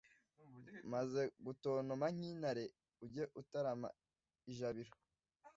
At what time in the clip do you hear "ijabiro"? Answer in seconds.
4.51-4.91